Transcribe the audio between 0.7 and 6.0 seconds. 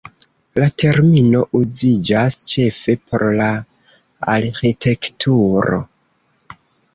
termino uziĝas ĉefe por la arĥitekturo.